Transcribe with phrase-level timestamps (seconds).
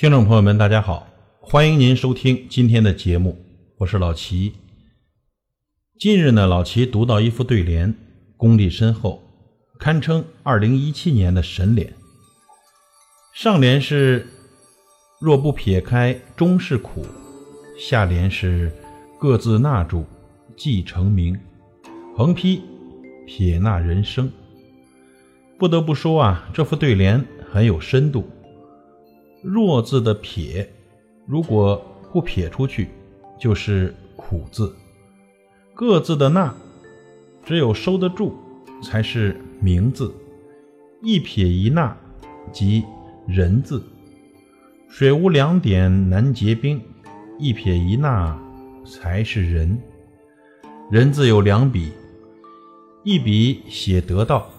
[0.00, 1.06] 听众朋友们，大家好，
[1.42, 3.36] 欢迎您收听今天的节目，
[3.76, 4.54] 我是老齐。
[5.98, 7.94] 近日呢，老齐读到一副对联，
[8.38, 9.22] 功力深厚，
[9.78, 11.92] 堪称二零一七年的神联。
[13.34, 14.26] 上联是
[15.20, 17.04] “若不撇开终是苦”，
[17.78, 18.72] 下联是
[19.20, 20.06] “各自纳住
[20.56, 21.38] 即成名”，
[22.16, 22.62] 横批
[23.28, 24.32] “撇捺人生”。
[25.60, 27.22] 不得不说啊，这副对联
[27.52, 28.26] 很有深度。
[29.42, 30.68] 弱字的撇，
[31.26, 32.88] 如果不撇出去，
[33.38, 34.72] 就是苦字；
[35.74, 36.52] 各字的捺，
[37.44, 38.32] 只有收得住，
[38.82, 40.12] 才是名字。
[41.02, 41.96] 一撇一捺，
[42.52, 42.84] 即
[43.26, 43.82] 人字。
[44.88, 46.82] 水无两点难结冰，
[47.38, 48.36] 一撇一捺
[48.84, 49.80] 才是人。
[50.90, 51.92] 人字有两笔，
[53.04, 54.50] 一笔写得到，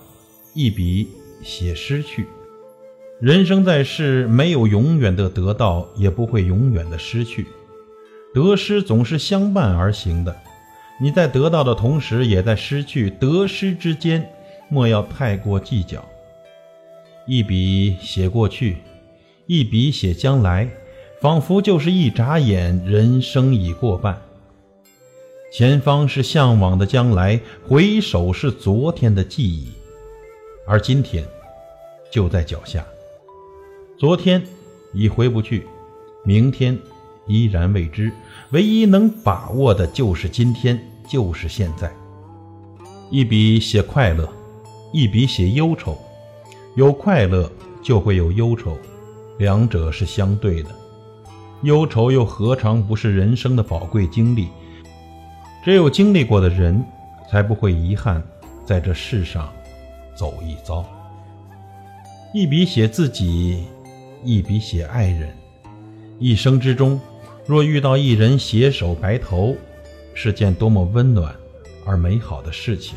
[0.53, 1.09] 一笔
[1.43, 2.25] 写失去。
[3.21, 7.45] 人生在世，没有永远的得到，也不会永远的失去。
[8.33, 10.35] 得失总是相伴而行的。
[10.99, 13.11] 你在得到的同时，也在失去。
[13.11, 14.27] 得失之间，
[14.69, 16.03] 莫要太过计较。
[17.27, 18.77] 一笔写过去，
[19.45, 20.67] 一笔写将来，
[21.19, 24.19] 仿佛就是一眨眼，人生已过半。
[25.53, 29.67] 前方是向往的将来，回首是昨天的记忆，
[30.65, 31.23] 而今天
[32.09, 32.83] 就在脚下。
[34.01, 34.41] 昨天
[34.93, 35.67] 已回不去，
[36.25, 36.75] 明天
[37.27, 38.11] 依然未知。
[38.49, 41.93] 唯一能把握的就是今天，就是现在。
[43.11, 44.27] 一笔写快乐，
[44.91, 45.95] 一笔写忧愁。
[46.75, 47.47] 有快乐
[47.83, 48.75] 就会有忧愁，
[49.37, 50.71] 两者是相对的。
[51.61, 54.47] 忧愁又何尝不是人生的宝贵经历？
[55.63, 56.83] 只有经历过的人，
[57.29, 58.19] 才不会遗憾
[58.65, 59.47] 在这世上
[60.15, 60.83] 走一遭。
[62.33, 63.65] 一笔写自己。
[64.23, 65.35] 一笔写爱人，
[66.19, 66.99] 一生之中，
[67.47, 69.55] 若遇到一人携手白头，
[70.13, 71.35] 是件多么温暖
[71.85, 72.95] 而美好的事情。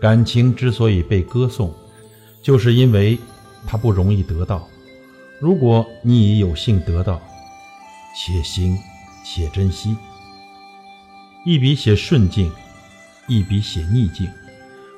[0.00, 1.72] 感情之所以被歌颂，
[2.42, 3.18] 就是因为
[3.66, 4.66] 它不容易得到。
[5.40, 7.20] 如果你已有幸得到，
[8.16, 8.78] 且行
[9.24, 9.94] 且珍惜。
[11.44, 12.50] 一笔写顺境，
[13.26, 14.26] 一笔写逆境。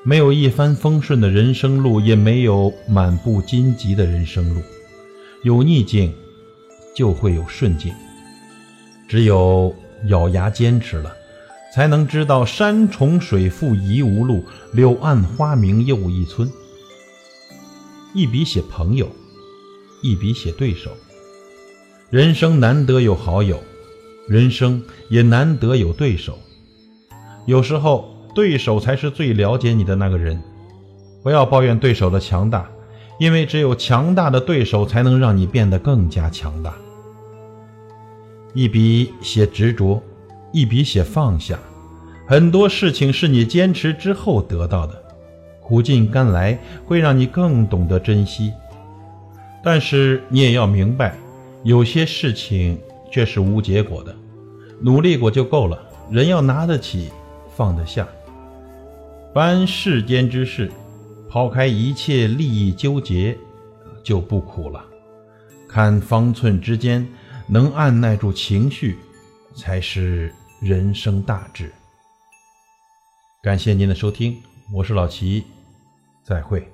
[0.04, 4.62] 没有一帆风顺的人生路，也没有满布荆棘的人生路。
[5.46, 6.12] 有逆境，
[6.92, 7.94] 就会有顺境。
[9.06, 9.72] 只有
[10.08, 11.16] 咬牙坚持了，
[11.72, 16.50] 才能知道山重水复疑无路，柳暗花明又一村。
[18.12, 19.08] 一笔写朋友，
[20.02, 20.90] 一笔写对手。
[22.10, 23.62] 人生难得有好友，
[24.26, 26.36] 人生也难得有对手。
[27.46, 30.42] 有时候，对手才是最了解你的那个人。
[31.22, 32.68] 不要抱怨对手的强大。
[33.18, 36.74] 因为只有强大的对手，才能让你变得更加强大。
[38.54, 40.02] 一笔写执着，
[40.52, 41.58] 一笔写放下。
[42.26, 44.94] 很多事情是你坚持之后得到的，
[45.60, 48.52] 苦尽甘来会让你更懂得珍惜。
[49.62, 51.16] 但是你也要明白，
[51.62, 52.78] 有些事情
[53.10, 54.14] 却是无结果的，
[54.80, 55.78] 努力过就够了。
[56.10, 57.10] 人要拿得起，
[57.56, 58.06] 放得下。
[59.34, 60.70] 凡世间之事。
[61.36, 63.36] 抛开一切利益纠结，
[64.02, 64.82] 就不苦了。
[65.68, 67.06] 看方寸之间，
[67.46, 68.96] 能按耐住情绪，
[69.54, 70.32] 才是
[70.62, 71.70] 人生大志。
[73.42, 74.42] 感谢您的收听，
[74.72, 75.44] 我是老齐，
[76.22, 76.66] 再会。